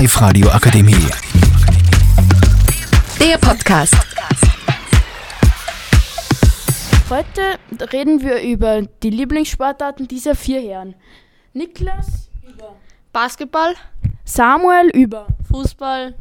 Live-Radio 0.00 0.48
Akademie. 0.48 1.10
Der 3.20 3.36
Podcast. 3.36 3.94
Heute 7.10 7.58
reden 7.92 8.22
wir 8.22 8.40
über 8.40 8.80
die 9.02 9.10
Lieblingssportarten 9.10 10.08
dieser 10.08 10.34
vier 10.34 10.62
Herren. 10.62 10.94
Niklas 11.52 12.30
über 12.48 12.76
Basketball, 13.12 13.74
Samuel 14.24 14.88
über 14.94 15.26
Fußball, 15.50 16.14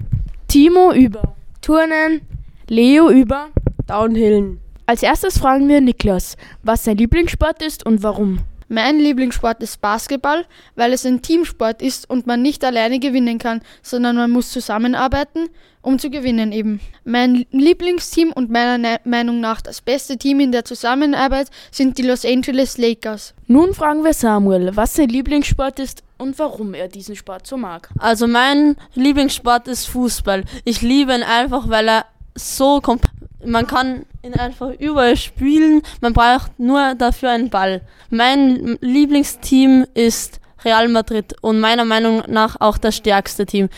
Timo 0.50 0.91
über 0.91 1.38
Turnen, 1.61 2.20
Leo 2.68 3.09
über. 3.09 3.48
Downhillen. 3.88 4.59
Als 4.88 5.04
erstes 5.04 5.38
fragen 5.38 5.70
wir 5.70 5.80
Niklas, 5.80 6.36
was 6.64 6.84
sein 6.84 6.98
Lieblingssport 6.98 7.61
ist 7.61 7.86
und 7.86 8.04
warum. 8.04 8.39
Mein 8.70 8.99
Lieblingssport 8.99 9.61
ist 9.63 9.81
Basketball, 9.81 10.45
weil 10.75 10.93
es 10.93 11.05
ein 11.05 11.21
Teamsport 11.23 11.81
ist 11.81 12.09
und 12.09 12.27
man 12.27 12.41
nicht 12.41 12.63
alleine 12.63 12.99
gewinnen 12.99 13.39
kann, 13.39 13.61
sondern 13.82 14.15
man 14.15 14.29
muss 14.29 14.51
zusammenarbeiten, 14.51 15.50
um 15.82 15.97
zu 15.97 16.09
gewinnen 16.11 16.51
eben. 16.51 16.79
Mein 17.04 17.45
Lieblingsteam 17.51 18.32
und 18.32 18.51
meiner 18.51 18.78
Ne- 18.78 19.00
Meinung 19.05 19.39
nach 19.39 19.61
das 19.61 19.82
beste 19.82 20.18
Team 20.18 20.39
in 20.39 20.51
der 20.51 20.65
Zusammenarbeit 20.65 21.50
sind 21.71 21.97
die 21.97 22.04
Los 22.04 22.25
Angeles 22.25 22.78
Lakers. 22.78 23.33
Nun 23.47 23.73
fragen 23.73 24.04
wir 24.04 24.14
Samuel, 24.14 24.75
was 24.75 24.93
sein 24.93 25.09
Lieblingssport 25.09 25.79
ist 25.79 26.04
und 26.20 26.37
warum 26.37 26.73
er 26.75 26.89
diesen 26.89 27.15
Sport 27.15 27.47
so 27.47 27.57
mag. 27.57 27.89
Also 27.97 28.28
mein 28.28 28.75
Lieblingssport 28.93 29.67
ist 29.67 29.87
Fußball. 29.87 30.43
Ich 30.64 30.81
liebe 30.81 31.14
ihn 31.15 31.23
einfach, 31.23 31.70
weil 31.70 31.87
er 31.89 32.06
so 32.36 32.81
komp 32.81 33.02
man 33.45 33.67
kann 33.67 34.06
ihn 34.23 34.34
einfach 34.34 34.72
überall 34.80 35.16
spielen. 35.17 35.81
Man 36.02 36.14
braucht 36.14 36.59
nur 36.59 36.95
dafür 36.95 37.31
einen 37.31 37.50
Ball. 37.50 37.81
Mein 38.09 38.78
Lieblingsteam 38.81 39.86
ist 39.94 40.39
Real 40.64 40.88
Madrid 40.89 41.36
und 41.42 41.59
meiner 41.59 41.86
Meinung 41.86 42.23
nach 42.28 42.59
auch 42.59 42.78
das 42.78 42.98
stärkste 42.98 43.45
Team. 43.45 43.70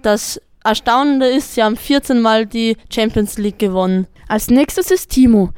Das 0.00 0.40
Erstaunende 0.64 1.26
ist, 1.26 1.54
sie 1.54 1.62
haben 1.62 1.76
14 1.76 2.20
Mal 2.20 2.46
die 2.46 2.76
Champions 2.92 3.36
League 3.38 3.58
gewonnen. 3.58 4.06
Als 4.28 4.48
nächstes 4.48 4.90
ist 4.90 5.10
Timo. 5.10 5.50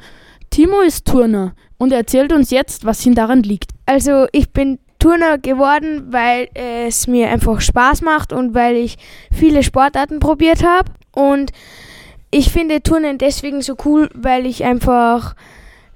Timo 0.49 0.81
ist 0.81 1.05
Turner 1.05 1.53
und 1.77 1.91
er 1.91 1.99
erzählt 1.99 2.33
uns 2.33 2.49
jetzt, 2.49 2.85
was 2.85 3.05
ihm 3.05 3.15
daran 3.15 3.43
liegt. 3.43 3.71
Also 3.85 4.27
ich 4.31 4.51
bin 4.51 4.79
Turner 4.99 5.37
geworden, 5.37 6.07
weil 6.11 6.49
es 6.53 7.07
mir 7.07 7.29
einfach 7.29 7.61
Spaß 7.61 8.01
macht 8.01 8.33
und 8.33 8.55
weil 8.55 8.75
ich 8.75 8.97
viele 9.31 9.61
Sportarten 9.61 10.19
probiert 10.19 10.63
habe. 10.63 10.91
Und 11.11 11.51
ich 12.31 12.51
finde 12.51 12.81
Turnen 12.81 13.17
deswegen 13.17 13.61
so 13.61 13.75
cool, 13.85 14.09
weil 14.13 14.45
ich 14.45 14.63
einfach 14.63 15.35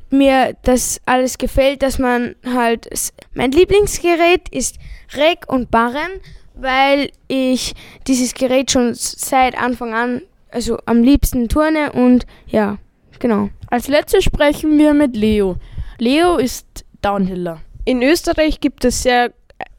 mir 0.09 0.55
das 0.63 1.01
alles 1.05 1.37
gefällt, 1.37 1.83
dass 1.83 1.99
man 1.99 2.35
halt 2.45 2.89
mein 3.33 3.51
Lieblingsgerät 3.51 4.49
ist 4.49 4.77
Reck 5.13 5.45
und 5.47 5.69
Barren, 5.71 6.11
weil 6.55 7.11
ich 7.27 7.73
dieses 8.07 8.33
Gerät 8.33 8.71
schon 8.71 8.93
seit 8.93 9.57
Anfang 9.57 9.93
an 9.93 10.21
also 10.51 10.77
am 10.85 11.03
liebsten 11.03 11.47
turne 11.47 11.91
und 11.91 12.25
ja, 12.47 12.77
genau. 13.19 13.49
Als 13.69 13.87
letztes 13.87 14.23
sprechen 14.23 14.77
wir 14.77 14.93
mit 14.93 15.15
Leo. 15.15 15.57
Leo 15.99 16.37
ist 16.37 16.85
Downhiller. 17.01 17.61
In 17.85 18.01
Österreich 18.01 18.59
gibt 18.59 18.83
es 18.85 19.03
sehr, 19.03 19.31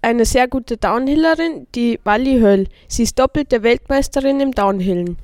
eine 0.03 0.25
sehr 0.25 0.49
gute 0.49 0.77
Downhillerin, 0.77 1.67
die 1.75 1.99
Wally 2.05 2.41
Höll. 2.41 2.67
Sie 2.89 3.03
ist 3.03 3.19
doppelte 3.19 3.63
Weltmeisterin 3.63 4.41
im 4.41 4.53
Downhillen. 4.53 5.17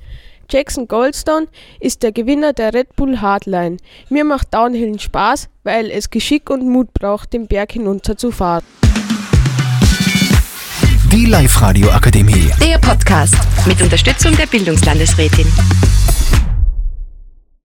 Jackson 0.49 0.87
Goldstone 0.87 1.47
ist 1.79 2.03
der 2.03 2.11
Gewinner 2.11 2.53
der 2.53 2.73
Red 2.73 2.95
Bull 2.95 3.19
Hardline. 3.19 3.77
Mir 4.09 4.23
macht 4.23 4.53
Downhillen 4.53 4.99
Spaß, 4.99 5.49
weil 5.63 5.91
es 5.91 6.09
Geschick 6.09 6.49
und 6.49 6.67
Mut 6.67 6.93
braucht, 6.93 7.33
den 7.33 7.47
Berg 7.47 7.73
hinunter 7.73 8.17
zu 8.17 8.31
fahren. 8.31 8.63
Die 11.11 11.25
Live-Radio 11.25 11.89
Akademie. 11.89 12.49
Der 12.61 12.77
Podcast 12.79 13.35
mit 13.65 13.81
Unterstützung 13.81 14.35
der 14.37 14.45
Bildungslandesrätin. 14.45 15.47